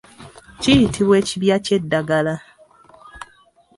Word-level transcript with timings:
Kiyitibwa 0.61 1.15
ekibya 1.21 1.55
ky'eddagala. 1.65 2.35